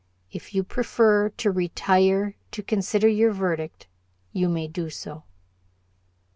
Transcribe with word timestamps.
If 0.31 0.55
you 0.55 0.63
prefer 0.63 1.29
to 1.29 1.51
retire 1.51 2.33
to 2.53 2.63
consider 2.63 3.07
your 3.07 3.31
verdict, 3.31 3.85
you 4.31 4.49
may 4.49 4.67
do 4.67 4.89
so." 4.89 5.25